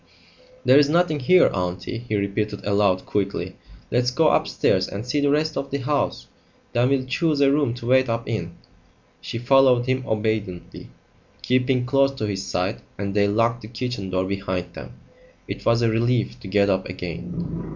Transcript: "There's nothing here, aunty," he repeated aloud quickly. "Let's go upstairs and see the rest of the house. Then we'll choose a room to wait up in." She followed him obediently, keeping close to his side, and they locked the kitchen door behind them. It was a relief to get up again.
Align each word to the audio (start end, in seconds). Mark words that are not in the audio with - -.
"There's 0.65 0.89
nothing 0.89 1.19
here, 1.19 1.51
aunty," 1.53 1.99
he 2.09 2.15
repeated 2.15 2.65
aloud 2.65 3.05
quickly. 3.05 3.55
"Let's 3.91 4.09
go 4.09 4.29
upstairs 4.29 4.87
and 4.87 5.05
see 5.05 5.21
the 5.21 5.29
rest 5.29 5.55
of 5.55 5.69
the 5.69 5.77
house. 5.77 6.25
Then 6.73 6.89
we'll 6.89 7.05
choose 7.05 7.39
a 7.39 7.51
room 7.51 7.75
to 7.75 7.85
wait 7.85 8.09
up 8.09 8.27
in." 8.27 8.55
She 9.21 9.37
followed 9.37 9.85
him 9.85 10.03
obediently, 10.07 10.89
keeping 11.43 11.85
close 11.85 12.09
to 12.13 12.25
his 12.25 12.43
side, 12.43 12.81
and 12.97 13.13
they 13.13 13.27
locked 13.27 13.61
the 13.61 13.67
kitchen 13.67 14.09
door 14.09 14.25
behind 14.25 14.73
them. 14.73 14.93
It 15.47 15.63
was 15.67 15.83
a 15.83 15.89
relief 15.91 16.39
to 16.39 16.47
get 16.47 16.67
up 16.67 16.89
again. 16.89 17.69